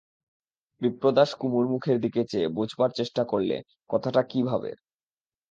[0.81, 3.57] বিপ্রদাস কুমুর মুখের দিকে চেয়ে বোঝবার চেষ্টা করলে
[3.89, 4.77] কথাটা কী ভাবের।